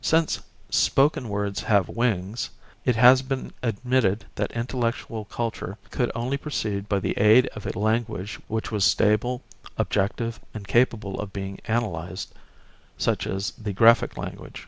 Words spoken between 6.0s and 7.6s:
only proceed by the aid